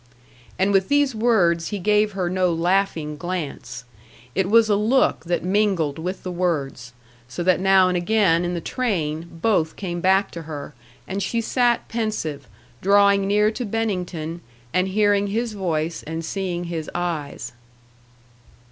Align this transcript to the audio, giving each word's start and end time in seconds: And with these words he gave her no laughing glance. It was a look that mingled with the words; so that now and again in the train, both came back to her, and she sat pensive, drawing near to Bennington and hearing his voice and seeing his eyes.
And 0.57 0.71
with 0.71 0.89
these 0.89 1.13
words 1.13 1.67
he 1.67 1.77
gave 1.77 2.13
her 2.13 2.27
no 2.27 2.51
laughing 2.51 3.17
glance. 3.17 3.83
It 4.33 4.49
was 4.49 4.67
a 4.67 4.75
look 4.75 5.25
that 5.25 5.43
mingled 5.43 5.99
with 5.99 6.23
the 6.23 6.31
words; 6.31 6.93
so 7.27 7.43
that 7.43 7.59
now 7.59 7.87
and 7.87 7.95
again 7.95 8.43
in 8.43 8.55
the 8.55 8.61
train, 8.61 9.27
both 9.31 9.75
came 9.75 10.01
back 10.01 10.31
to 10.31 10.41
her, 10.41 10.73
and 11.07 11.21
she 11.21 11.39
sat 11.39 11.87
pensive, 11.87 12.47
drawing 12.81 13.27
near 13.27 13.51
to 13.51 13.63
Bennington 13.63 14.41
and 14.73 14.87
hearing 14.87 15.27
his 15.27 15.53
voice 15.53 16.01
and 16.01 16.25
seeing 16.25 16.63
his 16.63 16.89
eyes. 16.95 17.51